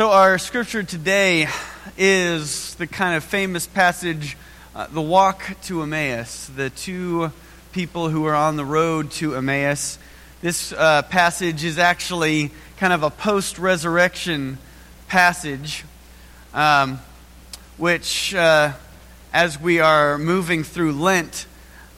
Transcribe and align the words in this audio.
So, 0.00 0.12
our 0.12 0.38
scripture 0.38 0.82
today 0.82 1.46
is 1.98 2.74
the 2.76 2.86
kind 2.86 3.18
of 3.18 3.22
famous 3.22 3.66
passage, 3.66 4.34
uh, 4.74 4.86
the 4.86 5.02
walk 5.02 5.54
to 5.64 5.82
Emmaus, 5.82 6.46
the 6.46 6.70
two 6.70 7.30
people 7.72 8.08
who 8.08 8.24
are 8.24 8.34
on 8.34 8.56
the 8.56 8.64
road 8.64 9.10
to 9.10 9.34
Emmaus. 9.34 9.98
This 10.40 10.72
uh, 10.72 11.02
passage 11.02 11.64
is 11.64 11.78
actually 11.78 12.50
kind 12.78 12.94
of 12.94 13.02
a 13.02 13.10
post 13.10 13.58
resurrection 13.58 14.56
passage, 15.06 15.84
um, 16.54 16.98
which, 17.76 18.34
uh, 18.34 18.72
as 19.34 19.60
we 19.60 19.80
are 19.80 20.16
moving 20.16 20.64
through 20.64 20.92
Lent, 20.92 21.44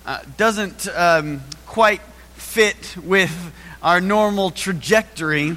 uh, 0.07 0.23
doesn't 0.37 0.89
um, 0.89 1.41
quite 1.67 2.01
fit 2.35 2.97
with 2.97 3.55
our 3.81 4.01
normal 4.01 4.51
trajectory 4.51 5.57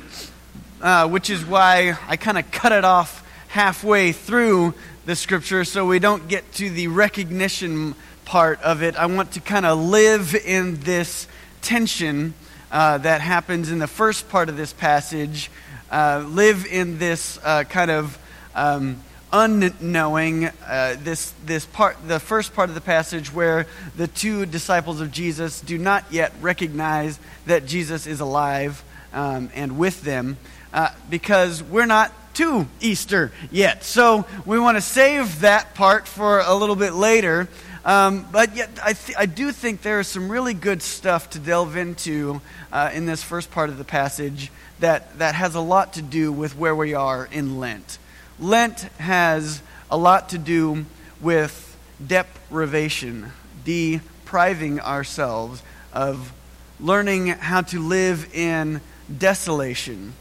uh, 0.81 1.07
which 1.07 1.29
is 1.29 1.45
why 1.45 1.97
I 2.07 2.17
kind 2.17 2.37
of 2.37 2.49
cut 2.51 2.71
it 2.71 2.85
off 2.85 3.25
halfway 3.47 4.11
through 4.11 4.73
the 5.05 5.15
scripture 5.15 5.63
so 5.63 5.85
we 5.85 5.99
don't 5.99 6.27
get 6.27 6.51
to 6.53 6.69
the 6.69 6.87
recognition 6.87 7.95
part 8.25 8.61
of 8.61 8.81
it. 8.83 8.95
I 8.95 9.05
want 9.05 9.33
to 9.33 9.39
kind 9.39 9.65
of 9.65 9.79
live 9.79 10.35
in 10.35 10.79
this 10.81 11.27
tension 11.61 12.33
uh, 12.71 12.97
that 12.97 13.21
happens 13.21 13.71
in 13.71 13.79
the 13.79 13.87
first 13.87 14.27
part 14.29 14.49
of 14.49 14.57
this 14.57 14.73
passage, 14.73 15.49
uh, 15.91 16.25
live 16.27 16.65
in 16.65 16.97
this 16.97 17.39
uh, 17.43 17.63
kind 17.63 17.91
of 17.91 18.17
um, 18.55 19.01
unknowing, 19.31 20.45
uh, 20.45 20.95
this, 20.99 21.33
this 21.45 21.65
part, 21.65 21.95
the 22.07 22.19
first 22.19 22.53
part 22.53 22.69
of 22.69 22.75
the 22.75 22.81
passage 22.81 23.33
where 23.33 23.67
the 23.95 24.07
two 24.07 24.45
disciples 24.45 25.01
of 25.01 25.11
Jesus 25.11 25.61
do 25.61 25.77
not 25.77 26.05
yet 26.11 26.33
recognize 26.41 27.19
that 27.45 27.65
Jesus 27.65 28.07
is 28.07 28.19
alive 28.19 28.83
um, 29.13 29.49
and 29.55 29.77
with 29.77 30.01
them 30.01 30.37
uh, 30.75 30.89
because 31.09 31.63
we're 31.63 31.85
not 31.85 32.11
to 32.35 32.67
Easter 32.81 33.31
yet. 33.49 33.85
So 33.85 34.25
we 34.45 34.59
want 34.59 34.77
to 34.77 34.81
save 34.81 35.39
that 35.39 35.73
part 35.73 36.05
for 36.05 36.41
a 36.41 36.53
little 36.53 36.75
bit 36.75 36.93
later. 36.93 37.47
Um, 37.85 38.27
but 38.29 38.55
yet, 38.55 38.69
I, 38.83 38.91
th- 38.93 39.17
I 39.17 39.25
do 39.25 39.53
think 39.53 39.83
there 39.83 40.01
is 40.01 40.07
some 40.07 40.29
really 40.29 40.53
good 40.53 40.81
stuff 40.81 41.29
to 41.29 41.39
delve 41.39 41.77
into 41.77 42.41
uh, 42.73 42.91
in 42.93 43.05
this 43.05 43.23
first 43.23 43.51
part 43.51 43.69
of 43.69 43.77
the 43.77 43.85
passage 43.85 44.51
that, 44.79 45.17
that 45.19 45.35
has 45.35 45.55
a 45.55 45.61
lot 45.61 45.93
to 45.93 46.01
do 46.01 46.31
with 46.31 46.57
where 46.57 46.75
we 46.75 46.93
are 46.93 47.29
in 47.31 47.57
Lent. 47.57 47.97
Lent 48.37 48.81
has 48.99 49.61
a 49.89 49.97
lot 49.97 50.29
to 50.29 50.37
do 50.37 50.85
with 51.21 51.77
deprivation, 52.05 53.31
depriving 53.63 54.81
ourselves 54.81 55.63
of 55.93 56.33
learning 56.81 57.27
how 57.27 57.61
to 57.61 57.79
live 57.79 58.35
in 58.35 58.81
desolation 59.17 60.11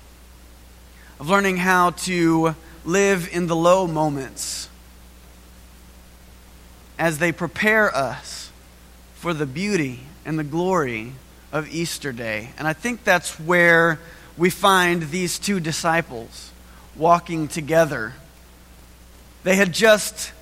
of 1.21 1.29
learning 1.29 1.59
how 1.59 1.91
to 1.91 2.55
live 2.85 3.29
in 3.33 3.47
the 3.47 3.57
low 3.57 3.87
moments 3.87 4.69
as 6.99 7.19
they 7.19 7.33
prepare 7.33 7.95
us 7.95 8.51
for 9.15 9.35
the 9.35 9.47
beauty 9.47 10.01
and 10.25 10.39
the 10.39 10.45
glory 10.45 11.13
of 11.53 11.73
Easter 11.73 12.13
Day. 12.13 12.51
And 12.59 12.67
I 12.67 12.73
think 12.73 13.05
that's 13.05 13.39
where 13.39 13.99
we 14.37 14.51
find 14.51 15.05
these 15.05 15.39
two 15.39 15.61
disciples 15.61 16.51
walking 16.97 17.49
together. 17.49 18.15
They 19.45 19.57
had 19.57 19.73
just 19.73 20.33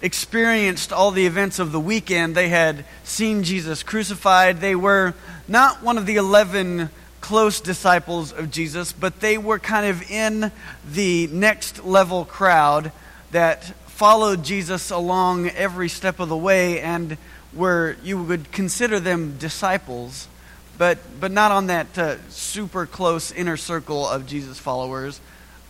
experienced 0.00 0.92
all 0.92 1.10
the 1.10 1.26
events 1.26 1.58
of 1.58 1.72
the 1.72 1.80
weekend. 1.80 2.34
They 2.34 2.48
had 2.48 2.84
seen 3.04 3.44
Jesus 3.44 3.82
crucified. 3.82 4.60
They 4.60 4.74
were 4.74 5.14
not 5.46 5.82
one 5.82 5.98
of 5.98 6.06
the 6.06 6.16
11 6.16 6.90
close 7.32 7.62
disciples 7.62 8.30
of 8.30 8.50
Jesus, 8.50 8.92
but 8.92 9.20
they 9.20 9.38
were 9.38 9.58
kind 9.58 9.86
of 9.86 10.02
in 10.10 10.52
the 10.86 11.26
next 11.28 11.82
level 11.82 12.26
crowd 12.26 12.92
that 13.30 13.64
followed 13.86 14.44
Jesus 14.44 14.90
along 14.90 15.48
every 15.48 15.88
step 15.88 16.20
of 16.20 16.28
the 16.28 16.36
way 16.36 16.78
and 16.82 17.16
were 17.54 17.96
you 18.04 18.22
would 18.22 18.52
consider 18.52 19.00
them 19.00 19.38
disciples, 19.38 20.28
but 20.76 20.98
but 21.20 21.32
not 21.32 21.50
on 21.50 21.68
that 21.68 21.96
uh, 21.96 22.16
super 22.28 22.84
close 22.84 23.32
inner 23.32 23.56
circle 23.56 24.06
of 24.06 24.26
Jesus 24.26 24.58
followers. 24.58 25.18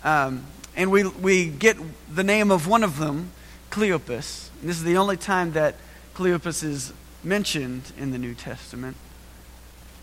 Um, 0.02 0.44
and 0.74 0.90
we 0.90 1.06
we 1.06 1.46
get 1.46 1.76
the 2.12 2.24
name 2.24 2.50
of 2.50 2.66
one 2.66 2.82
of 2.82 2.98
them, 2.98 3.30
Cleopas. 3.70 4.48
And 4.60 4.68
this 4.68 4.78
is 4.78 4.82
the 4.82 4.96
only 4.96 5.16
time 5.16 5.52
that 5.52 5.76
Cleopas 6.16 6.64
is 6.64 6.92
mentioned 7.22 7.92
in 7.96 8.10
the 8.10 8.18
New 8.18 8.34
Testament. 8.34 8.96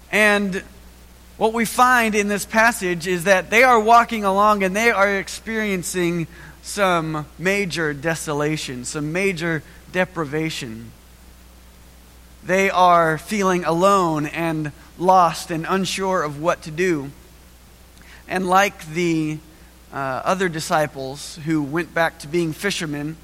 And 0.10 0.64
what 1.40 1.54
we 1.54 1.64
find 1.64 2.16
in 2.16 2.28
this 2.28 2.46
passage 2.46 3.08
is 3.08 3.24
that 3.24 3.50
they 3.50 3.64
are 3.64 3.80
walking 3.80 4.26
along 4.26 4.62
and 4.62 4.76
they 4.76 4.92
are 4.92 5.16
experiencing 5.16 6.28
some 6.62 7.26
major 7.38 7.94
desolation, 7.94 8.84
some 8.84 9.14
major 9.14 9.64
deprivation. 9.94 10.92
They 12.44 12.70
are 12.70 13.18
feeling 13.18 13.64
alone 13.64 14.26
and 14.26 14.74
lost 14.98 15.50
and 15.50 15.66
unsure 15.66 16.24
of 16.24 16.42
what 16.42 16.62
to 16.64 16.72
do. 16.72 17.10
And 18.28 18.46
like 18.46 18.86
the 18.88 19.38
uh, 19.94 19.96
other 19.96 20.50
disciples 20.50 21.40
who 21.46 21.64
went 21.64 21.94
back 21.94 22.20
to 22.20 22.28
being 22.28 22.52
fishermen 22.52 23.16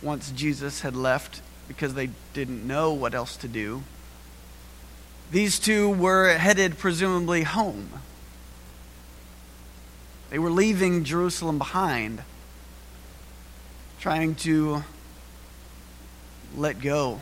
once 0.00 0.30
Jesus 0.30 0.82
had 0.82 0.94
left 0.94 1.42
because 1.66 1.94
they 1.94 2.10
didn't 2.34 2.64
know 2.64 2.92
what 2.92 3.16
else 3.16 3.36
to 3.38 3.48
do, 3.48 3.82
these 5.30 5.58
two 5.58 5.90
were 5.90 6.36
headed 6.36 6.78
presumably 6.78 7.42
home. 7.42 7.88
They 10.30 10.38
were 10.38 10.50
leaving 10.50 11.04
Jerusalem 11.04 11.58
behind, 11.58 12.22
trying 14.00 14.34
to 14.36 14.84
let 16.56 16.80
go 16.80 17.20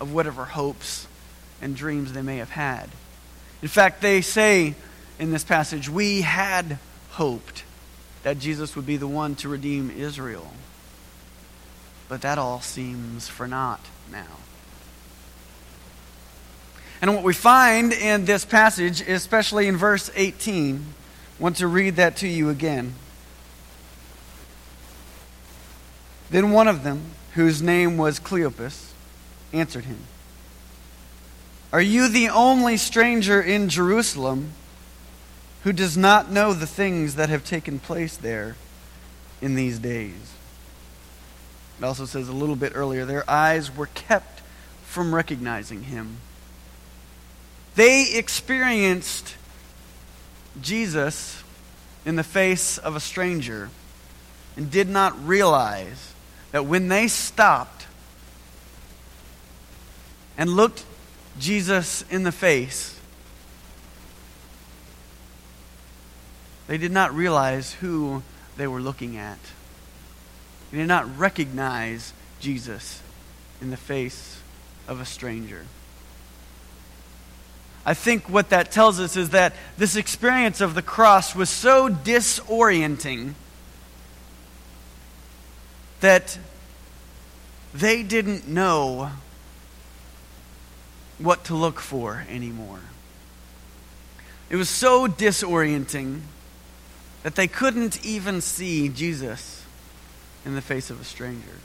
of 0.00 0.12
whatever 0.12 0.44
hopes 0.44 1.06
and 1.62 1.74
dreams 1.74 2.12
they 2.12 2.22
may 2.22 2.36
have 2.38 2.50
had. 2.50 2.88
In 3.62 3.68
fact, 3.68 4.02
they 4.02 4.20
say 4.20 4.74
in 5.18 5.30
this 5.30 5.44
passage, 5.44 5.88
We 5.88 6.22
had 6.22 6.78
hoped 7.10 7.64
that 8.22 8.38
Jesus 8.38 8.76
would 8.76 8.86
be 8.86 8.96
the 8.96 9.06
one 9.06 9.34
to 9.36 9.48
redeem 9.48 9.90
Israel. 9.90 10.52
But 12.08 12.22
that 12.22 12.38
all 12.38 12.60
seems 12.60 13.28
for 13.28 13.48
naught 13.48 13.84
now. 14.10 14.38
And 17.00 17.14
what 17.14 17.24
we 17.24 17.34
find 17.34 17.92
in 17.92 18.24
this 18.24 18.44
passage, 18.44 19.00
especially 19.02 19.68
in 19.68 19.76
verse 19.76 20.10
18, 20.14 20.76
I 21.38 21.42
want 21.42 21.56
to 21.56 21.66
read 21.66 21.96
that 21.96 22.16
to 22.18 22.28
you 22.28 22.48
again. 22.48 22.94
Then 26.30 26.50
one 26.50 26.68
of 26.68 26.82
them, 26.82 27.02
whose 27.34 27.62
name 27.62 27.98
was 27.98 28.18
Cleopas, 28.18 28.92
answered 29.52 29.84
him 29.84 29.98
Are 31.72 31.80
you 31.80 32.08
the 32.08 32.28
only 32.28 32.76
stranger 32.76 33.40
in 33.40 33.68
Jerusalem 33.68 34.52
who 35.62 35.72
does 35.72 35.96
not 35.96 36.30
know 36.30 36.52
the 36.52 36.66
things 36.66 37.16
that 37.16 37.28
have 37.28 37.44
taken 37.44 37.78
place 37.78 38.16
there 38.16 38.56
in 39.40 39.54
these 39.54 39.78
days? 39.78 40.32
It 41.78 41.84
also 41.84 42.06
says 42.06 42.28
a 42.28 42.32
little 42.32 42.56
bit 42.56 42.72
earlier, 42.74 43.04
their 43.04 43.28
eyes 43.28 43.74
were 43.74 43.88
kept 43.88 44.40
from 44.84 45.14
recognizing 45.14 45.84
him. 45.84 46.16
They 47.76 48.14
experienced 48.14 49.36
Jesus 50.62 51.44
in 52.06 52.16
the 52.16 52.24
face 52.24 52.78
of 52.78 52.96
a 52.96 53.00
stranger 53.00 53.68
and 54.56 54.70
did 54.70 54.88
not 54.88 55.26
realize 55.26 56.14
that 56.52 56.64
when 56.64 56.88
they 56.88 57.06
stopped 57.06 57.86
and 60.38 60.48
looked 60.48 60.84
Jesus 61.38 62.02
in 62.10 62.22
the 62.22 62.32
face, 62.32 62.98
they 66.66 66.78
did 66.78 66.92
not 66.92 67.14
realize 67.14 67.74
who 67.74 68.22
they 68.56 68.66
were 68.66 68.80
looking 68.80 69.18
at. 69.18 69.38
They 70.70 70.78
did 70.78 70.88
not 70.88 71.18
recognize 71.18 72.14
Jesus 72.40 73.02
in 73.60 73.68
the 73.68 73.76
face 73.76 74.40
of 74.88 74.98
a 74.98 75.04
stranger. 75.04 75.66
I 77.88 77.94
think 77.94 78.28
what 78.28 78.50
that 78.50 78.72
tells 78.72 78.98
us 78.98 79.16
is 79.16 79.30
that 79.30 79.54
this 79.78 79.94
experience 79.94 80.60
of 80.60 80.74
the 80.74 80.82
cross 80.82 81.36
was 81.36 81.48
so 81.48 81.88
disorienting 81.88 83.34
that 86.00 86.36
they 87.72 88.02
didn't 88.02 88.48
know 88.48 89.12
what 91.18 91.44
to 91.44 91.54
look 91.54 91.78
for 91.78 92.26
anymore. 92.28 92.80
It 94.50 94.56
was 94.56 94.68
so 94.68 95.06
disorienting 95.06 96.22
that 97.22 97.36
they 97.36 97.46
couldn't 97.46 98.04
even 98.04 98.40
see 98.40 98.88
Jesus 98.88 99.64
in 100.44 100.56
the 100.56 100.60
face 100.60 100.90
of 100.90 101.00
a 101.00 101.04
stranger. 101.04 101.60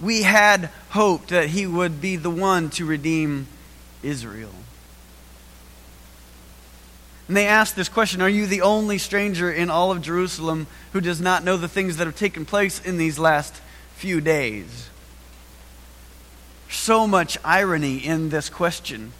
We 0.00 0.22
had 0.22 0.70
hoped 0.90 1.28
that 1.28 1.48
he 1.48 1.66
would 1.66 2.00
be 2.00 2.16
the 2.16 2.30
one 2.30 2.70
to 2.70 2.84
redeem 2.84 3.46
Israel. 4.02 4.54
And 7.28 7.36
they 7.36 7.46
ask 7.46 7.74
this 7.74 7.90
question 7.90 8.22
Are 8.22 8.28
you 8.28 8.46
the 8.46 8.62
only 8.62 8.98
stranger 8.98 9.52
in 9.52 9.70
all 9.70 9.92
of 9.92 10.02
Jerusalem 10.02 10.66
who 10.92 11.00
does 11.00 11.20
not 11.20 11.44
know 11.44 11.56
the 11.56 11.68
things 11.68 11.98
that 11.98 12.06
have 12.06 12.16
taken 12.16 12.44
place 12.44 12.80
in 12.80 12.96
these 12.96 13.18
last 13.18 13.60
few 13.94 14.20
days? 14.20 14.88
So 16.70 17.06
much 17.06 17.38
irony 17.44 17.98
in 17.98 18.30
this 18.30 18.48
question. 18.48 19.12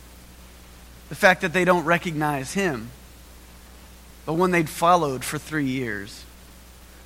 The 1.10 1.14
fact 1.14 1.42
that 1.42 1.52
they 1.52 1.64
don't 1.64 1.84
recognize 1.84 2.54
him, 2.54 2.90
the 4.26 4.32
one 4.34 4.50
they'd 4.50 4.68
followed 4.68 5.24
for 5.24 5.38
three 5.38 5.66
years. 5.66 6.24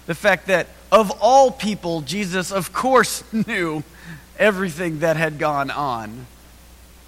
The 0.06 0.14
fact 0.14 0.46
that, 0.48 0.68
of 0.92 1.10
all 1.22 1.50
people, 1.50 2.02
Jesus, 2.02 2.52
of 2.52 2.74
course, 2.74 3.24
knew 3.32 3.82
everything 4.38 4.98
that 4.98 5.16
had 5.16 5.38
gone 5.38 5.70
on, 5.70 6.26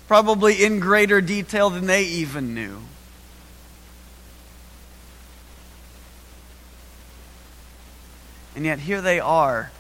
probably 0.08 0.64
in 0.64 0.80
greater 0.80 1.20
detail 1.20 1.68
than 1.68 1.86
they 1.86 2.04
even 2.04 2.54
knew. 2.54 2.78
And 8.56 8.64
yet, 8.64 8.78
here 8.78 9.02
they 9.02 9.20
are, 9.20 9.70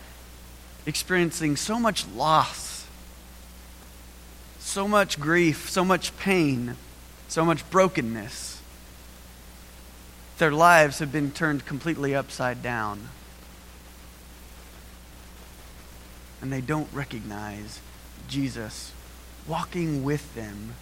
experiencing 0.84 1.56
so 1.56 1.78
much 1.78 2.06
loss, 2.08 2.86
so 4.58 4.86
much 4.86 5.18
grief, 5.18 5.70
so 5.70 5.84
much 5.84 6.14
pain, 6.18 6.76
so 7.28 7.44
much 7.44 7.68
brokenness. 7.70 8.60
Their 10.38 10.52
lives 10.52 10.98
have 10.98 11.12
been 11.12 11.30
turned 11.30 11.64
completely 11.64 12.14
upside 12.14 12.62
down. 12.62 13.08
And 16.44 16.52
they 16.52 16.60
don't 16.60 16.92
recognize 16.92 17.80
Jesus 18.28 18.92
walking 19.48 20.04
with 20.04 20.34
them 20.34 20.74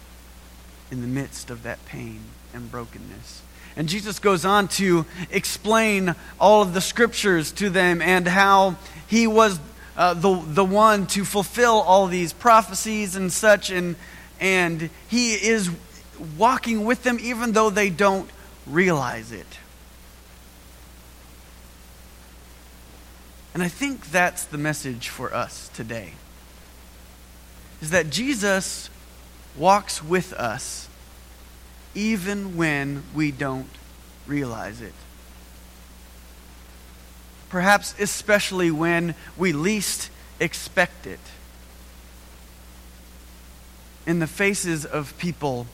in 0.91 0.99
the 0.99 1.07
midst 1.07 1.49
of 1.49 1.63
that 1.63 1.85
pain 1.85 2.19
and 2.53 2.69
brokenness. 2.69 3.41
And 3.77 3.87
Jesus 3.87 4.19
goes 4.19 4.43
on 4.43 4.67
to 4.67 5.05
explain 5.31 6.15
all 6.37 6.63
of 6.63 6.73
the 6.73 6.81
scriptures 6.81 7.53
to 7.53 7.69
them 7.69 8.01
and 8.01 8.27
how 8.27 8.75
he 9.07 9.25
was 9.25 9.57
uh, 9.95 10.13
the, 10.15 10.43
the 10.45 10.65
one 10.65 11.07
to 11.07 11.23
fulfill 11.23 11.75
all 11.75 12.07
these 12.07 12.33
prophecies 12.33 13.15
and 13.15 13.31
such. 13.31 13.69
And, 13.69 13.95
and 14.41 14.89
he 15.07 15.31
is 15.31 15.69
walking 16.37 16.83
with 16.83 17.03
them 17.03 17.17
even 17.21 17.53
though 17.53 17.69
they 17.69 17.89
don't 17.89 18.29
realize 18.67 19.31
it. 19.31 19.47
And 23.53 23.61
I 23.61 23.67
think 23.67 24.11
that's 24.11 24.45
the 24.45 24.57
message 24.57 25.09
for 25.09 25.33
us 25.33 25.69
today. 25.73 26.13
Is 27.81 27.91
that 27.91 28.09
Jesus 28.09 28.89
walks 29.57 30.03
with 30.03 30.33
us 30.33 30.89
even 31.93 32.57
when 32.57 33.03
we 33.13 33.31
don't 33.31 33.69
realize 34.25 34.81
it. 34.81 34.93
Perhaps 37.49 37.93
especially 37.99 38.71
when 38.71 39.13
we 39.37 39.53
least 39.53 40.09
expect 40.39 41.05
it. 41.05 41.19
In 44.07 44.19
the 44.19 44.27
faces 44.27 44.85
of 44.85 45.15
people 45.19 45.67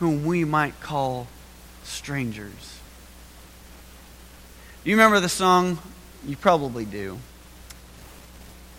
whom 0.00 0.24
we 0.24 0.44
might 0.44 0.80
call 0.80 1.28
strangers. 1.84 2.78
You 4.82 4.96
remember 4.96 5.20
the 5.20 5.28
song? 5.28 5.78
You 6.26 6.36
probably 6.36 6.84
do. 6.84 7.18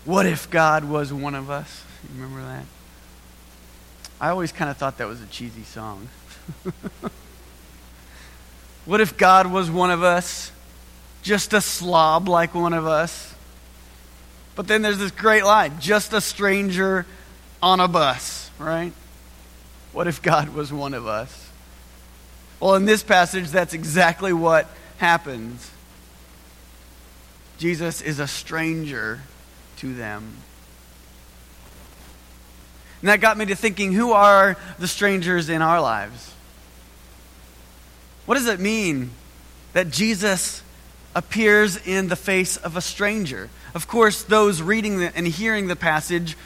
What 0.04 0.26
if 0.26 0.50
God 0.50 0.84
was 0.84 1.12
one 1.12 1.34
of 1.34 1.50
us? 1.50 1.84
You 2.02 2.22
remember 2.22 2.42
that? 2.42 2.64
I 4.20 4.28
always 4.30 4.52
kind 4.52 4.70
of 4.70 4.76
thought 4.76 4.98
that 4.98 5.08
was 5.08 5.20
a 5.20 5.26
cheesy 5.26 5.64
song. 5.64 6.08
what 8.84 9.00
if 9.00 9.16
God 9.16 9.48
was 9.48 9.70
one 9.70 9.90
of 9.90 10.02
us? 10.02 10.52
Just 11.22 11.52
a 11.52 11.60
slob 11.60 12.28
like 12.28 12.54
one 12.54 12.72
of 12.72 12.86
us? 12.86 13.34
But 14.54 14.68
then 14.68 14.82
there's 14.82 14.98
this 14.98 15.10
great 15.10 15.44
line 15.44 15.80
just 15.80 16.12
a 16.12 16.20
stranger 16.20 17.04
on 17.60 17.80
a 17.80 17.88
bus, 17.88 18.50
right? 18.58 18.92
What 19.92 20.06
if 20.06 20.22
God 20.22 20.50
was 20.50 20.72
one 20.72 20.94
of 20.94 21.06
us? 21.06 21.50
Well, 22.60 22.76
in 22.76 22.84
this 22.84 23.02
passage, 23.02 23.50
that's 23.50 23.74
exactly 23.74 24.32
what 24.32 24.68
happens. 24.98 25.68
Jesus 27.62 28.02
is 28.02 28.18
a 28.18 28.26
stranger 28.26 29.20
to 29.76 29.94
them. 29.94 30.34
And 33.00 33.08
that 33.08 33.20
got 33.20 33.38
me 33.38 33.46
to 33.46 33.54
thinking 33.54 33.92
who 33.92 34.10
are 34.10 34.56
the 34.80 34.88
strangers 34.88 35.48
in 35.48 35.62
our 35.62 35.80
lives? 35.80 36.34
What 38.26 38.34
does 38.34 38.48
it 38.48 38.58
mean 38.58 39.12
that 39.74 39.90
Jesus 39.90 40.64
appears 41.14 41.76
in 41.86 42.08
the 42.08 42.16
face 42.16 42.56
of 42.56 42.76
a 42.76 42.80
stranger? 42.80 43.48
Of 43.76 43.86
course, 43.86 44.24
those 44.24 44.60
reading 44.60 44.98
the, 44.98 45.16
and 45.16 45.24
hearing 45.24 45.68
the 45.68 45.76
passage 45.76 46.36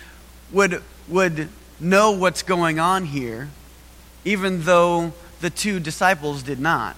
would, 0.52 0.82
would 1.08 1.48
know 1.80 2.12
what's 2.12 2.42
going 2.42 2.78
on 2.78 3.06
here, 3.06 3.48
even 4.26 4.64
though 4.64 5.14
the 5.40 5.48
two 5.48 5.80
disciples 5.80 6.42
did 6.42 6.60
not. 6.60 6.94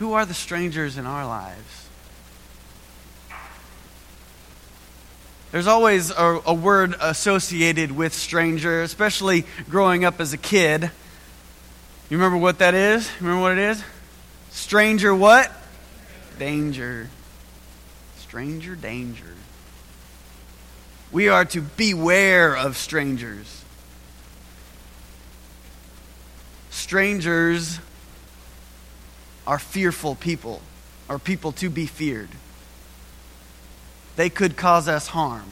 Who 0.00 0.14
are 0.14 0.24
the 0.24 0.32
strangers 0.32 0.96
in 0.96 1.04
our 1.04 1.26
lives? 1.26 1.88
There's 5.52 5.66
always 5.66 6.10
a, 6.10 6.40
a, 6.46 6.54
word 6.54 6.94
associated 7.02 7.92
with 7.92 8.14
stranger, 8.14 8.80
especially 8.80 9.44
growing 9.68 10.06
up 10.06 10.18
as 10.18 10.32
a 10.32 10.38
kid. 10.38 10.90
You 12.08 12.16
remember 12.16 12.38
what 12.38 12.60
that 12.60 12.72
is? 12.72 13.10
Remember 13.20 13.42
what 13.42 13.52
it 13.52 13.58
is? 13.58 13.84
Stranger 14.48 15.14
what? 15.14 15.52
Danger. 16.38 17.10
Stranger 18.16 18.74
danger. 18.76 19.34
We 21.12 21.28
are 21.28 21.44
to 21.44 21.60
beware 21.60 22.56
of 22.56 22.78
strangers. 22.78 23.64
Strangers 26.70 27.80
are 29.50 29.58
fearful 29.58 30.14
people, 30.14 30.62
are 31.10 31.18
people 31.18 31.52
to 31.52 31.68
be 31.68 31.84
feared 31.84 32.30
they 34.20 34.28
could 34.28 34.54
cause 34.54 34.86
us 34.86 35.06
harm. 35.06 35.48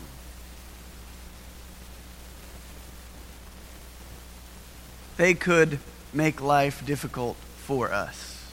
They 5.17 5.33
could 5.33 5.79
make 6.13 6.43
life 6.43 6.85
difficult 6.85 7.37
for 7.57 7.91
us. 7.91 8.53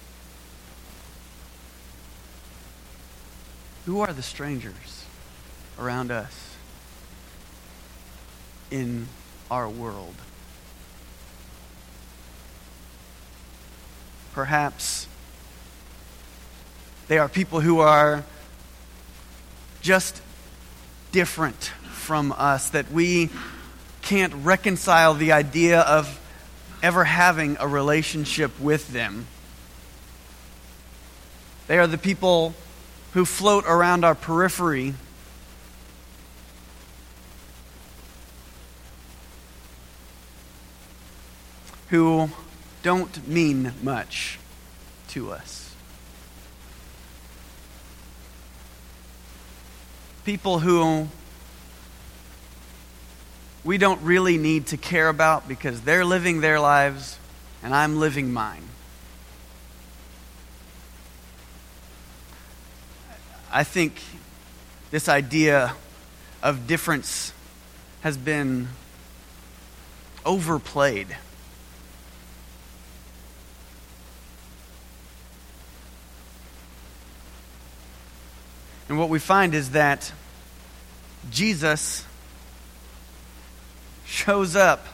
Who 3.85 3.99
are 3.99 4.13
the 4.13 4.23
strangers 4.23 5.03
around 5.77 6.11
us 6.11 6.55
in 8.71 9.07
our 9.51 9.67
world? 9.67 10.15
Perhaps 14.33 15.07
they 17.07 17.17
are 17.17 17.29
people 17.29 17.59
who 17.59 17.79
are 17.79 18.23
just 19.81 20.21
different 21.11 21.71
from 21.91 22.31
us, 22.31 22.69
that 22.71 22.91
we 22.91 23.29
can't 24.01 24.33
reconcile 24.33 25.13
the 25.13 25.31
idea 25.31 25.81
of 25.81 26.19
ever 26.83 27.03
having 27.03 27.57
a 27.59 27.67
relationship 27.67 28.59
with 28.59 28.89
them. 28.89 29.27
They 31.67 31.79
are 31.79 31.87
the 31.87 31.97
people 31.97 32.53
who 33.13 33.25
float 33.25 33.65
around 33.65 34.03
our 34.03 34.13
periphery. 34.13 34.93
Who 41.89 42.29
don't 42.83 43.27
mean 43.27 43.73
much 43.81 44.37
to 45.09 45.31
us. 45.31 45.64
People 50.25 50.57
who 50.57 51.07
we 53.63 53.77
don't 53.77 54.01
really 54.01 54.37
need 54.37 54.65
to 54.67 54.77
care 54.77 55.07
about 55.07 55.47
because 55.47 55.81
they're 55.81 56.03
living 56.03 56.41
their 56.41 56.59
lives 56.59 57.19
and 57.63 57.75
I'm 57.75 57.99
living 57.99 58.33
mine. 58.33 58.63
I 63.51 63.63
think 63.63 64.01
this 64.89 65.07
idea 65.07 65.75
of 66.41 66.65
difference 66.65 67.31
has 68.01 68.17
been 68.17 68.69
overplayed. 70.25 71.15
And 78.87 78.99
what 78.99 79.09
we 79.09 79.19
find 79.19 79.53
is 79.53 79.71
that 79.71 80.11
Jesus 81.31 82.05
shows 84.05 84.55
up 84.55 84.85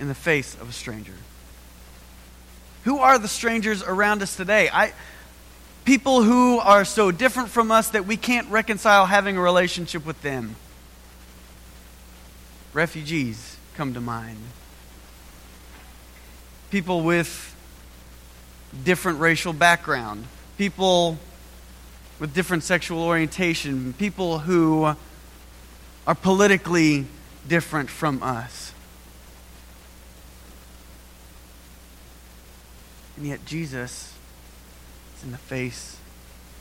in 0.00 0.08
the 0.08 0.14
face 0.14 0.54
of 0.60 0.68
a 0.68 0.72
stranger? 0.72 1.14
Who 2.84 2.98
are 2.98 3.18
the 3.18 3.28
strangers 3.28 3.82
around 3.82 4.22
us 4.22 4.36
today? 4.36 4.68
I, 4.72 4.92
people 5.84 6.22
who 6.22 6.58
are 6.58 6.84
so 6.84 7.10
different 7.10 7.50
from 7.50 7.70
us 7.70 7.90
that 7.90 8.06
we 8.06 8.16
can't 8.16 8.48
reconcile 8.50 9.06
having 9.06 9.36
a 9.36 9.40
relationship 9.40 10.04
with 10.04 10.20
them. 10.22 10.56
Refugees 12.72 13.56
come 13.76 13.94
to 13.94 14.00
mind. 14.00 14.38
People 16.70 17.02
with 17.02 17.54
different 18.84 19.20
racial 19.20 19.52
background, 19.52 20.24
people 20.58 21.18
with 22.18 22.34
different 22.34 22.64
sexual 22.64 23.02
orientation, 23.02 23.92
people 23.94 24.40
who 24.40 24.84
are 26.06 26.14
politically 26.14 27.06
different 27.46 27.90
from 27.90 28.22
us. 28.22 28.72
And 33.16 33.26
yet, 33.26 33.44
Jesus 33.44 34.14
is 35.16 35.24
in 35.24 35.32
the 35.32 35.38
face 35.38 35.98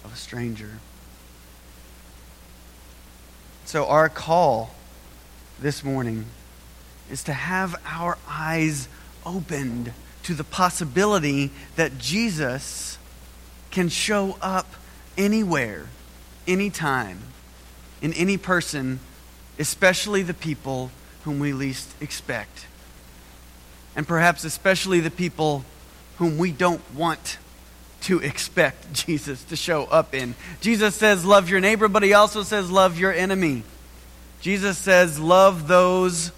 of 0.04 0.14
a 0.14 0.16
stranger. 0.16 0.80
So, 3.66 3.86
our 3.86 4.10
call 4.10 4.72
this 5.60 5.84
morning 5.84 6.26
is 7.12 7.24
to 7.24 7.34
have 7.34 7.80
our 7.86 8.18
eyes 8.28 8.88
opened 9.26 9.94
to 10.24 10.34
the 10.34 10.44
possibility 10.44 11.52
that 11.76 11.98
Jesus 11.98 12.98
can 13.72 13.90
show 13.90 14.38
up 14.42 14.68
anywhere, 15.18 15.88
anytime, 16.48 17.20
in 18.02 18.14
any 18.14 18.38
person, 18.38 19.00
especially 19.60 20.24
the 20.24 20.34
people 20.34 20.92
whom 21.24 21.40
we 21.40 21.54
least 21.54 21.90
expect. 22.02 22.68
And 23.96 24.08
perhaps 24.08 24.44
especially 24.44 25.00
the 25.00 25.12
people 25.12 25.66
whom 26.18 26.38
we 26.38 26.52
don't 26.52 26.82
want 26.94 27.38
to 28.02 28.20
expect 28.24 28.94
Jesus 28.94 29.44
to 29.46 29.56
show 29.56 29.86
up 29.86 30.14
in. 30.14 30.36
Jesus 30.62 30.96
says, 30.96 31.26
Love 31.26 31.50
your 31.50 31.60
neighbor, 31.60 31.88
but 31.88 32.04
he 32.04 32.14
also 32.14 32.44
says, 32.44 32.70
Love 32.70 32.98
your 33.00 33.12
enemy. 33.12 33.64
Jesus 34.42 34.78
says, 34.78 35.20
Love 35.20 35.68
those 35.68 36.32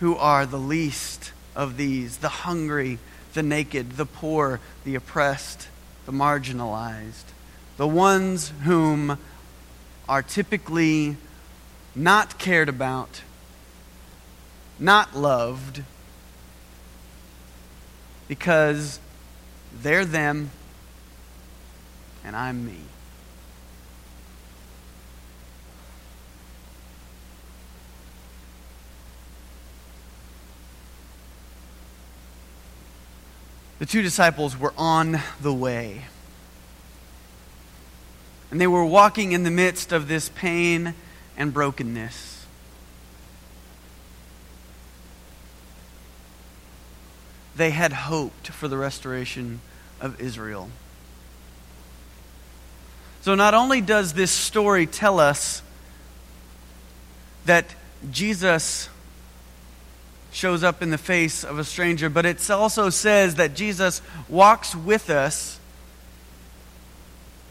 who 0.00 0.16
are 0.16 0.46
the 0.46 0.58
least 0.58 1.32
of 1.54 1.76
these 1.76 2.18
the 2.18 2.28
hungry, 2.28 2.98
the 3.34 3.42
naked, 3.42 3.92
the 3.92 4.06
poor, 4.06 4.60
the 4.84 4.94
oppressed, 4.94 5.68
the 6.06 6.12
marginalized, 6.12 7.24
the 7.76 7.88
ones 7.88 8.52
whom 8.64 9.18
are 10.08 10.22
typically 10.22 11.16
not 11.94 12.38
cared 12.38 12.68
about, 12.68 13.22
not 14.78 15.16
loved, 15.16 15.82
because 18.28 18.98
they're 19.82 20.04
them 20.04 20.50
and 22.24 22.34
I'm 22.34 22.64
me. 22.64 22.78
The 33.82 33.86
two 33.86 34.00
disciples 34.00 34.56
were 34.56 34.72
on 34.78 35.18
the 35.40 35.52
way. 35.52 36.02
And 38.52 38.60
they 38.60 38.68
were 38.68 38.84
walking 38.84 39.32
in 39.32 39.42
the 39.42 39.50
midst 39.50 39.90
of 39.90 40.06
this 40.06 40.28
pain 40.28 40.94
and 41.36 41.52
brokenness. 41.52 42.46
They 47.56 47.70
had 47.70 47.92
hoped 47.92 48.46
for 48.50 48.68
the 48.68 48.76
restoration 48.76 49.60
of 50.00 50.20
Israel. 50.20 50.70
So, 53.22 53.34
not 53.34 53.52
only 53.52 53.80
does 53.80 54.12
this 54.12 54.30
story 54.30 54.86
tell 54.86 55.18
us 55.18 55.60
that 57.46 57.74
Jesus 58.12 58.88
shows 60.32 60.64
up 60.64 60.82
in 60.82 60.90
the 60.90 60.98
face 60.98 61.44
of 61.44 61.58
a 61.58 61.64
stranger, 61.64 62.08
but 62.08 62.26
it 62.26 62.50
also 62.50 62.90
says 62.90 63.36
that 63.36 63.54
Jesus 63.54 64.00
walks 64.28 64.74
with 64.74 65.10
us 65.10 65.60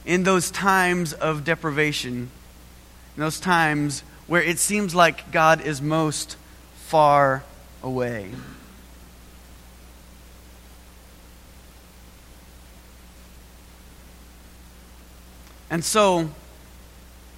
in 0.06 0.24
those 0.24 0.50
times 0.50 1.14
of 1.14 1.44
deprivation, 1.44 2.30
in 3.16 3.22
those 3.22 3.40
times 3.40 4.04
where 4.26 4.42
it 4.42 4.58
seems 4.58 4.96
like 4.96 5.32
God 5.32 5.62
is 5.62 5.82
most 5.82 6.38
far 6.76 7.44
away. 7.84 8.32
And 15.70 15.86
so, 15.86 16.30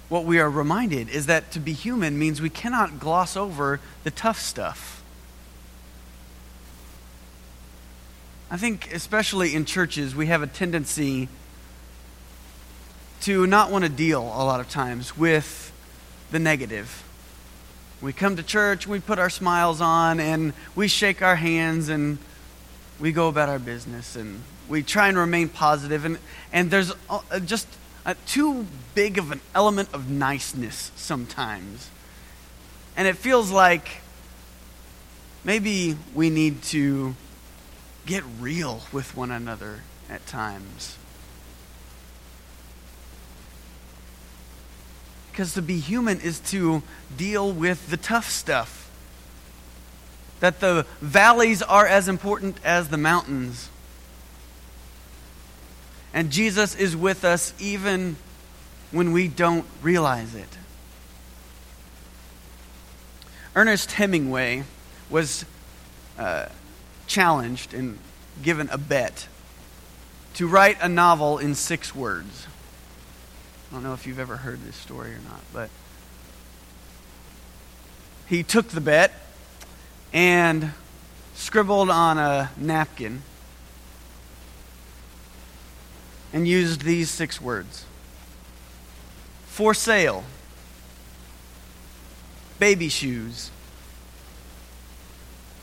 what 0.08 0.24
we 0.24 0.40
are 0.40 0.50
reminded 0.50 1.08
is 1.08 1.26
that 1.26 1.52
to 1.52 1.60
be 1.60 1.72
human 1.72 2.18
means 2.18 2.40
we 2.40 2.50
cannot 2.50 2.98
gloss 2.98 3.36
over 3.36 3.78
the 4.02 4.10
tough 4.10 4.40
stuff. 4.40 5.03
I 8.50 8.56
think, 8.56 8.92
especially 8.92 9.54
in 9.54 9.64
churches, 9.64 10.14
we 10.14 10.26
have 10.26 10.42
a 10.42 10.46
tendency 10.46 11.28
to 13.22 13.46
not 13.46 13.70
want 13.70 13.84
to 13.84 13.90
deal 13.90 14.20
a 14.20 14.44
lot 14.44 14.60
of 14.60 14.68
times 14.68 15.16
with 15.16 15.72
the 16.30 16.38
negative. 16.38 17.02
We 18.02 18.12
come 18.12 18.36
to 18.36 18.42
church, 18.42 18.86
we 18.86 19.00
put 19.00 19.18
our 19.18 19.30
smiles 19.30 19.80
on, 19.80 20.20
and 20.20 20.52
we 20.74 20.88
shake 20.88 21.22
our 21.22 21.36
hands, 21.36 21.88
and 21.88 22.18
we 23.00 23.12
go 23.12 23.28
about 23.28 23.48
our 23.48 23.58
business, 23.58 24.14
and 24.14 24.42
we 24.68 24.82
try 24.82 25.08
and 25.08 25.16
remain 25.16 25.48
positive. 25.48 26.04
And, 26.04 26.18
and 26.52 26.70
there's 26.70 26.92
uh, 27.08 27.40
just 27.40 27.66
a, 28.04 28.14
too 28.26 28.66
big 28.94 29.16
of 29.16 29.30
an 29.30 29.40
element 29.54 29.88
of 29.94 30.10
niceness 30.10 30.92
sometimes. 30.96 31.88
And 32.94 33.08
it 33.08 33.16
feels 33.16 33.50
like 33.50 34.02
maybe 35.44 35.96
we 36.14 36.28
need 36.28 36.62
to 36.64 37.16
get 38.06 38.22
real 38.38 38.82
with 38.92 39.16
one 39.16 39.30
another 39.30 39.80
at 40.10 40.26
times. 40.26 40.96
Because 45.30 45.54
to 45.54 45.62
be 45.62 45.78
human 45.80 46.20
is 46.20 46.38
to 46.50 46.82
deal 47.16 47.50
with 47.50 47.90
the 47.90 47.96
tough 47.96 48.30
stuff. 48.30 48.90
That 50.40 50.60
the 50.60 50.86
valleys 51.00 51.62
are 51.62 51.86
as 51.86 52.06
important 52.08 52.58
as 52.64 52.88
the 52.88 52.96
mountains. 52.96 53.68
And 56.12 56.30
Jesus 56.30 56.76
is 56.76 56.96
with 56.96 57.24
us 57.24 57.52
even 57.58 58.16
when 58.92 59.10
we 59.10 59.26
don't 59.26 59.66
realize 59.82 60.36
it. 60.36 60.56
Ernest 63.56 63.92
Hemingway 63.92 64.62
was 65.10 65.44
uh, 66.16 66.46
challenged 67.06 67.74
and 67.74 67.98
given 68.42 68.68
a 68.70 68.78
bet 68.78 69.28
to 70.34 70.46
write 70.48 70.78
a 70.80 70.88
novel 70.88 71.38
in 71.38 71.54
six 71.54 71.94
words. 71.94 72.46
I 73.70 73.74
don't 73.74 73.84
know 73.84 73.94
if 73.94 74.06
you've 74.06 74.18
ever 74.18 74.36
heard 74.36 74.62
this 74.62 74.76
story 74.76 75.12
or 75.12 75.20
not, 75.28 75.40
but 75.52 75.70
he 78.26 78.42
took 78.42 78.68
the 78.68 78.80
bet 78.80 79.12
and 80.12 80.72
scribbled 81.34 81.90
on 81.90 82.18
a 82.18 82.50
napkin 82.56 83.22
and 86.32 86.48
used 86.48 86.82
these 86.82 87.10
six 87.10 87.40
words. 87.40 87.84
For 89.46 89.72
sale, 89.72 90.24
baby 92.58 92.88
shoes, 92.88 93.50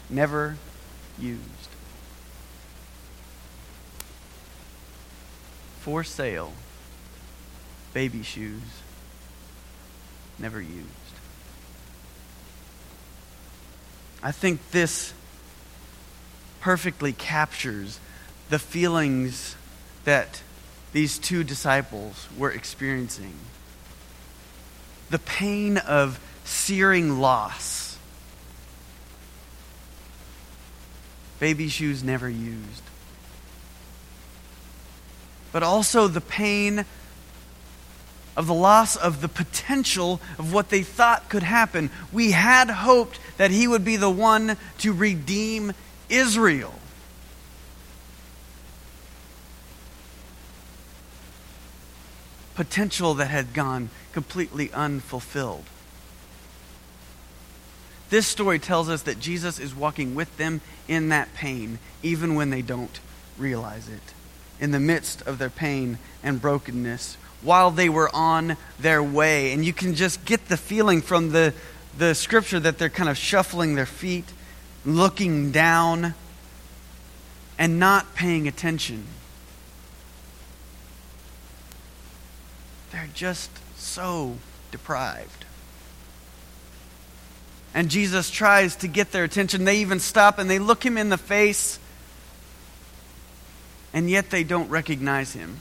never 0.09 0.57
used. 1.19 1.41
For 5.79 6.03
sale, 6.03 6.53
baby 7.93 8.23
shoes, 8.23 8.61
never 10.37 10.61
used. 10.61 10.87
I 14.23 14.31
think 14.31 14.71
this 14.71 15.13
perfectly 16.59 17.11
captures 17.11 17.99
the 18.49 18.59
feelings 18.59 19.55
that 20.03 20.41
these 20.93 21.17
two 21.17 21.43
disciples 21.43 22.27
were 22.37 22.51
experiencing. 22.51 23.33
The 25.09 25.19
pain 25.19 25.77
of 25.77 26.19
searing 26.43 27.19
loss 27.19 27.90
baby 31.41 31.67
shoes 31.67 32.03
never 32.03 32.29
used. 32.29 32.83
But 35.51 35.63
also 35.63 36.07
the 36.07 36.21
pain 36.21 36.85
of 38.37 38.45
the 38.45 38.53
loss 38.53 38.95
of 38.95 39.21
the 39.21 39.27
potential 39.27 40.21
of 40.37 40.53
what 40.53 40.69
they 40.69 40.83
thought 40.83 41.29
could 41.29 41.41
happen. 41.41 41.89
We 42.13 42.31
had 42.31 42.69
hoped 42.69 43.19
that 43.37 43.49
he 43.49 43.67
would 43.67 43.83
be 43.83 43.95
the 43.95 44.09
one 44.09 44.55
to 44.77 44.93
redeem 44.93 45.73
Israel. 46.09 46.75
Potential 52.53 53.15
that 53.15 53.31
had 53.31 53.55
gone 53.55 53.89
completely 54.13 54.71
unfulfilled. 54.73 55.65
This 58.11 58.27
story 58.27 58.59
tells 58.59 58.89
us 58.89 59.03
that 59.03 59.21
Jesus 59.21 59.57
is 59.57 59.73
walking 59.73 60.15
with 60.15 60.35
them 60.35 60.59
in 60.89 61.09
that 61.09 61.33
pain, 61.33 61.79
even 62.03 62.35
when 62.35 62.49
they 62.49 62.61
don't 62.61 62.99
realize 63.37 63.87
it. 63.87 64.13
In 64.59 64.71
the 64.71 64.81
midst 64.81 65.21
of 65.21 65.37
their 65.37 65.49
pain 65.49 65.97
and 66.21 66.41
brokenness, 66.41 67.15
while 67.41 67.71
they 67.71 67.87
were 67.87 68.13
on 68.13 68.57
their 68.77 69.01
way. 69.01 69.53
And 69.53 69.63
you 69.63 69.71
can 69.71 69.95
just 69.95 70.25
get 70.25 70.49
the 70.49 70.57
feeling 70.57 71.01
from 71.01 71.31
the, 71.31 71.53
the 71.97 72.13
scripture 72.13 72.59
that 72.59 72.77
they're 72.77 72.89
kind 72.89 73.09
of 73.09 73.17
shuffling 73.17 73.75
their 73.75 73.85
feet, 73.85 74.25
looking 74.85 75.51
down, 75.51 76.13
and 77.57 77.79
not 77.79 78.13
paying 78.13 78.45
attention. 78.45 79.05
They're 82.91 83.09
just 83.13 83.51
so 83.77 84.35
deprived. 84.69 85.45
And 87.73 87.89
Jesus 87.89 88.29
tries 88.29 88.75
to 88.77 88.87
get 88.87 89.11
their 89.11 89.23
attention. 89.23 89.63
They 89.63 89.77
even 89.77 89.99
stop 89.99 90.39
and 90.39 90.49
they 90.49 90.59
look 90.59 90.85
him 90.85 90.97
in 90.97 91.09
the 91.09 91.17
face, 91.17 91.79
and 93.93 94.09
yet 94.09 94.29
they 94.29 94.43
don't 94.43 94.69
recognize 94.69 95.33
him. 95.33 95.57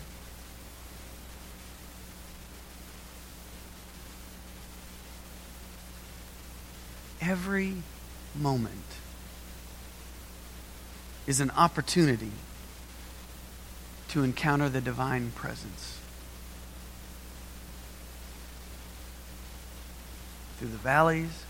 Every 7.21 7.75
moment 8.35 8.75
is 11.27 11.39
an 11.39 11.51
opportunity 11.51 12.33
to 14.09 14.25
encounter 14.25 14.69
the 14.69 14.81
divine 14.81 15.31
presence. 15.31 15.99
Through 20.59 20.69
the 20.69 20.77
valleys, 20.79 21.45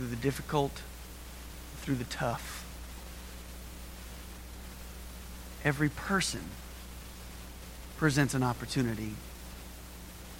through 0.00 0.08
the 0.08 0.16
difficult, 0.16 0.80
through 1.82 1.96
the 1.96 2.04
tough. 2.04 2.64
Every 5.62 5.90
person 5.90 6.40
presents 7.98 8.32
an 8.32 8.42
opportunity 8.42 9.10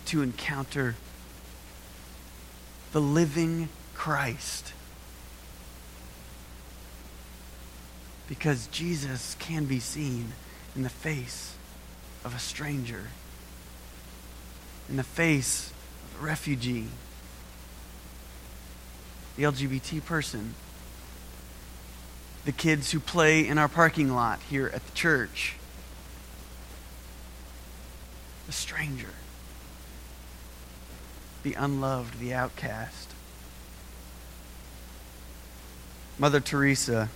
to 0.06 0.22
encounter 0.22 0.96
the 2.92 3.02
living 3.02 3.68
Christ. 3.92 4.72
Because 8.30 8.66
Jesus 8.68 9.36
can 9.38 9.66
be 9.66 9.78
seen 9.78 10.32
in 10.74 10.84
the 10.84 10.88
face 10.88 11.54
of 12.24 12.34
a 12.34 12.38
stranger, 12.38 13.08
in 14.88 14.96
the 14.96 15.04
face 15.04 15.70
of 16.14 16.22
a 16.22 16.24
refugee 16.24 16.86
the 19.40 19.46
LGBT 19.46 20.04
person, 20.04 20.54
the 22.44 22.52
kids 22.52 22.90
who 22.90 23.00
play 23.00 23.48
in 23.48 23.56
our 23.56 23.68
parking 23.68 24.14
lot 24.14 24.38
here 24.50 24.70
at 24.74 24.84
the 24.84 24.92
church, 24.92 25.56
the 28.46 28.52
stranger, 28.52 29.14
the 31.42 31.54
unloved, 31.54 32.20
the 32.20 32.34
outcast. 32.34 33.14
Mother 36.18 36.40
Teresa 36.40 37.08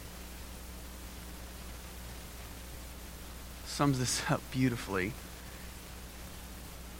sums 3.66 3.98
this 3.98 4.22
up 4.30 4.40
beautifully. 4.50 5.12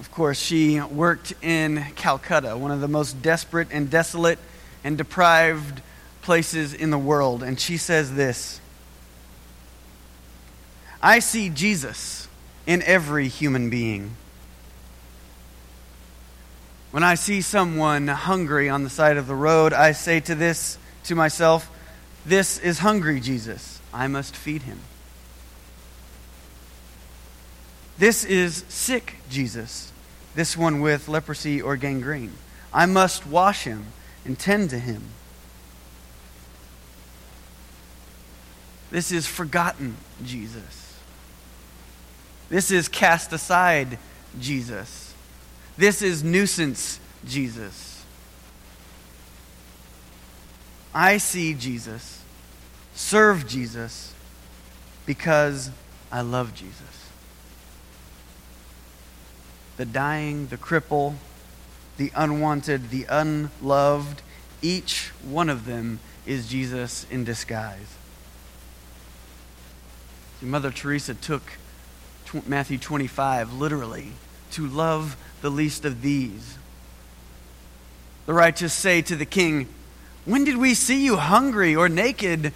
Of 0.01 0.11
course, 0.11 0.39
she 0.39 0.83
worked 0.83 1.33
in 1.41 1.83
Calcutta, 1.97 2.59
one 2.59 2.71
of 2.71 2.83
the 2.83 2.89
most 2.89 3.23
desperate 3.23 3.69
and 3.71 3.89
desolate 3.89 4.39
and 4.85 4.99
deprived 4.99 5.83
places 6.23 6.75
in 6.75 6.91
the 6.91 6.99
world. 6.99 7.43
And 7.43 7.59
she 7.59 7.77
says 7.79 8.15
this 8.15 8.61
I 11.03 11.19
see 11.19 11.49
Jesus 11.49 12.29
in 12.67 12.83
every 12.83 13.29
human 13.29 13.71
being. 13.71 14.17
When 16.93 17.03
I 17.03 17.17
see 17.17 17.41
someone 17.41 18.07
hungry 18.07 18.69
on 18.69 18.85
the 18.85 18.91
side 18.91 19.17
of 19.17 19.27
the 19.27 19.35
road, 19.35 19.73
I 19.73 19.93
say 19.93 20.21
to 20.21 20.35
this 20.35 20.79
to 21.05 21.17
myself, 21.17 21.71
this 22.25 22.59
is 22.59 22.79
hungry 22.79 23.21
Jesus. 23.21 23.81
I 23.93 24.07
must 24.07 24.37
feed 24.37 24.63
him. 24.63 24.79
This 27.99 28.25
is 28.25 28.65
sick 28.69 29.17
Jesus, 29.29 29.93
this 30.35 30.57
one 30.57 30.81
with 30.81 31.09
leprosy 31.09 31.61
or 31.61 31.77
gangrene. 31.77 32.33
I 32.73 32.87
must 32.87 33.27
wash 33.27 33.65
him 33.65 33.87
and 34.25 34.39
tend 34.39 34.71
to 34.71 34.79
him. 34.79 35.03
This 38.91 39.11
is 39.11 39.27
forgotten 39.27 39.97
Jesus. 40.25 40.99
This 42.49 42.71
is 42.71 42.89
cast 42.89 43.33
aside 43.33 43.99
Jesus. 44.39 45.15
This 45.77 46.03
is 46.03 46.23
nuisance 46.23 47.01
Jesus. 47.25 48.05
I 50.95 51.19
see 51.19 51.55
Jesus, 51.55 52.23
serve 52.95 53.49
Jesus, 53.49 54.15
because 55.07 55.71
I 56.13 56.21
love 56.21 56.55
Jesus. 56.55 57.11
The 59.77 59.85
dying, 59.85 60.47
the 60.47 60.57
cripple, 60.57 61.15
the 61.97 62.11
unwanted, 62.15 62.91
the 62.91 63.07
unloved, 63.09 64.23
each 64.63 65.11
one 65.23 65.49
of 65.49 65.67
them 65.67 66.01
is 66.27 66.49
Jesus 66.49 67.07
in 67.11 67.25
disguise. 67.25 67.97
See, 70.41 70.47
Mother 70.47 70.71
Teresa 70.71 71.15
took 71.15 71.43
Matthew 72.47 72.79
25 72.79 73.53
literally 73.53 74.13
to 74.53 74.67
love 74.67 75.17
the 75.41 75.51
least 75.51 75.85
of 75.85 76.03
these. 76.03 76.59
The 78.27 78.33
righteous 78.33 78.73
say 78.73 79.03
to 79.03 79.17
the 79.17 79.27
king, 79.27 79.69
When 80.25 80.45
did 80.45 80.57
we 80.57 80.75
see 80.75 81.05
you 81.05 81.17
hungry 81.17 81.77
or 81.77 81.89
naked 81.89 82.53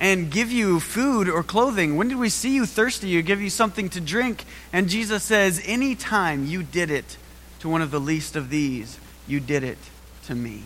and 0.00 0.30
give 0.30 0.50
you 0.50 0.80
food 0.80 1.28
or 1.28 1.42
clothing? 1.42 1.96
When 1.96 2.08
did 2.08 2.18
we 2.18 2.30
see 2.30 2.54
you 2.54 2.66
thirsty 2.66 3.16
or 3.18 3.22
give 3.22 3.40
you 3.40 3.50
something 3.50 3.88
to 3.90 4.00
drink? 4.00 4.44
And 4.72 4.88
Jesus 4.88 5.22
says, 5.22 5.62
Any 5.66 5.94
time 5.94 6.46
you 6.46 6.62
did 6.62 6.90
it 6.90 7.18
to 7.60 7.68
one 7.68 7.82
of 7.82 7.90
the 7.90 8.00
least 8.00 8.36
of 8.36 8.50
these, 8.50 8.98
you 9.26 9.40
did 9.40 9.62
it 9.62 9.78
to 10.24 10.34
me. 10.34 10.62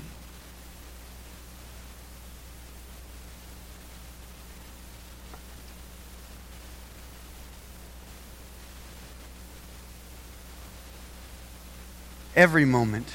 Every 12.35 12.65
moment 12.65 13.09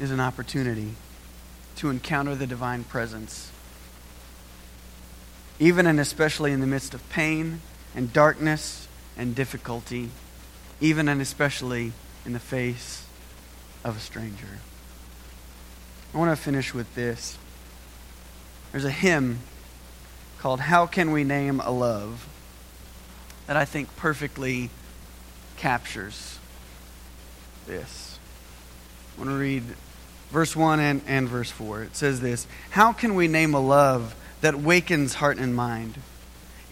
is 0.00 0.10
an 0.10 0.20
opportunity 0.20 0.94
to 1.76 1.88
encounter 1.88 2.34
the 2.34 2.46
divine 2.46 2.84
presence. 2.84 3.50
Even 5.58 5.86
and 5.86 6.00
especially 6.00 6.52
in 6.52 6.60
the 6.60 6.66
midst 6.66 6.92
of 6.92 7.08
pain 7.08 7.60
and 7.94 8.12
darkness 8.12 8.88
and 9.16 9.34
difficulty, 9.34 10.10
even 10.80 11.08
and 11.08 11.22
especially 11.22 11.92
in 12.24 12.32
the 12.32 12.40
face 12.40 13.05
of 13.86 13.96
a 13.96 14.00
stranger. 14.00 14.58
I 16.12 16.18
want 16.18 16.36
to 16.36 16.42
finish 16.42 16.74
with 16.74 16.92
this. 16.96 17.38
There's 18.72 18.84
a 18.84 18.90
hymn 18.90 19.38
called 20.38 20.60
How 20.60 20.86
Can 20.86 21.12
We 21.12 21.22
Name 21.22 21.60
a 21.60 21.70
Love 21.70 22.28
that 23.46 23.56
I 23.56 23.64
think 23.64 23.94
perfectly 23.96 24.70
captures 25.56 26.38
this. 27.66 28.18
I 29.14 29.20
want 29.20 29.30
to 29.30 29.36
read 29.36 29.62
verse 30.30 30.56
1 30.56 30.80
and, 30.80 31.00
and 31.06 31.28
verse 31.28 31.50
4. 31.52 31.84
It 31.84 31.96
says 31.96 32.20
this 32.20 32.48
How 32.70 32.92
can 32.92 33.14
we 33.14 33.28
name 33.28 33.54
a 33.54 33.60
love 33.60 34.16
that 34.40 34.56
wakens 34.56 35.14
heart 35.14 35.38
and 35.38 35.54
mind, 35.54 36.00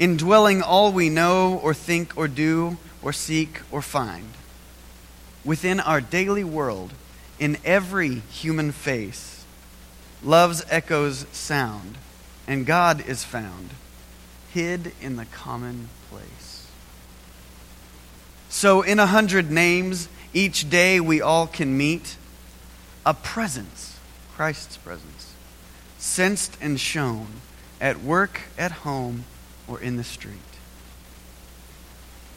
indwelling 0.00 0.62
all 0.62 0.90
we 0.90 1.10
know 1.10 1.60
or 1.62 1.74
think 1.74 2.16
or 2.16 2.26
do 2.26 2.76
or 3.02 3.12
seek 3.12 3.60
or 3.70 3.80
find? 3.82 4.30
Within 5.44 5.78
our 5.78 6.00
daily 6.00 6.42
world, 6.42 6.92
in 7.38 7.58
every 7.64 8.16
human 8.30 8.72
face, 8.72 9.44
love's 10.22 10.64
echoes 10.68 11.26
sound, 11.32 11.98
and 12.46 12.66
God 12.66 13.06
is 13.06 13.24
found, 13.24 13.70
hid 14.52 14.92
in 15.00 15.16
the 15.16 15.26
commonplace. 15.26 16.68
So, 18.48 18.82
in 18.82 19.00
a 19.00 19.06
hundred 19.06 19.50
names, 19.50 20.08
each 20.32 20.70
day 20.70 21.00
we 21.00 21.20
all 21.20 21.46
can 21.46 21.76
meet 21.76 22.16
a 23.04 23.14
presence, 23.14 23.98
Christ's 24.34 24.76
presence, 24.76 25.34
sensed 25.98 26.56
and 26.60 26.78
shown 26.78 27.26
at 27.80 28.00
work, 28.00 28.42
at 28.56 28.70
home, 28.70 29.24
or 29.66 29.80
in 29.80 29.96
the 29.96 30.04
street. 30.04 30.38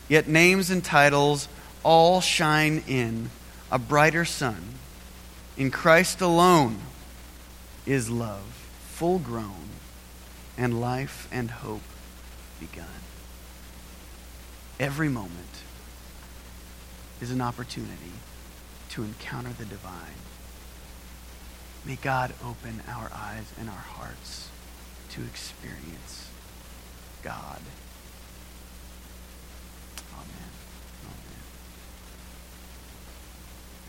Yet 0.10 0.27
names 0.27 0.69
and 0.69 0.83
titles 0.83 1.47
all 1.83 2.21
shine 2.21 2.83
in 2.88 3.29
a 3.71 3.77
brighter 3.77 4.25
sun. 4.25 4.75
In 5.58 5.72
Christ 5.72 6.22
alone 6.22 6.78
is 7.88 8.12
love, 8.12 8.70
full 8.89 9.17
grown, 9.17 9.70
and 10.56 10.80
life 10.80 11.28
and 11.32 11.50
hope 11.50 11.82
begun. 12.60 12.86
Every 14.80 15.10
moment 15.10 15.63
is 17.20 17.32
an 17.32 17.41
opportunity 17.41 18.13
to 18.89 19.04
encounter 19.04 19.50
the 19.50 19.65
divine. 19.65 20.22
May 21.86 21.96
God 21.96 22.34
open 22.46 22.84
our 22.88 23.10
eyes 23.12 23.52
and 23.60 23.67
our 23.67 23.76
hearts 23.76 24.50
to 25.12 25.24
experience 25.24 26.30
God. 27.24 27.62
Amen. 30.13 30.46